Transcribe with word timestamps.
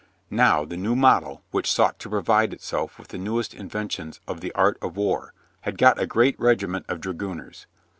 Now, 0.31 0.65
the 0.65 0.77
New 0.77 0.95
Model, 0.95 1.43
which 1.51 1.71
sought 1.71 1.99
to 1.99 2.09
provide 2.09 2.53
itself 2.53 2.97
with 2.97 3.09
the 3.09 3.19
newest 3.19 3.53
inventions 3.53 4.19
of 4.27 4.41
the 4.41 4.51
art 4.53 4.79
of 4.81 4.97
war, 4.97 5.31
had 5.59 5.77
got 5.77 6.01
a 6.01 6.07
great 6.07 6.33
regiment 6.39 6.87
of 6.89 6.99
dragooners. 6.99 7.67